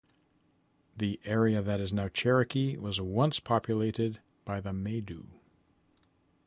The 0.97 1.19
area 1.25 1.61
that 1.61 1.79
is 1.79 1.93
now 1.93 2.07
Cherokee 2.07 2.75
was 2.75 2.99
once 2.99 3.39
populated 3.39 4.19
by 4.45 4.59
the 4.59 4.71
Maidu. 4.73 5.27